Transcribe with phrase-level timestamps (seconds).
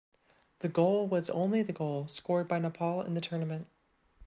[0.61, 3.67] The goal was only the goal scored by Nepal in the tournament.